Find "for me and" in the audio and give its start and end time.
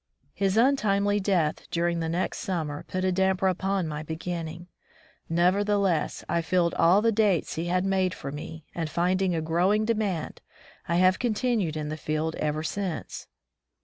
8.15-8.89